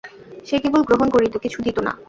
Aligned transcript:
সে 0.47 0.55
কেবল 0.63 0.81
গ্রহণ 0.83 1.07
করিত, 1.09 1.33
কিছু 1.37 1.57
দিত 1.65 1.77
না। 1.79 1.91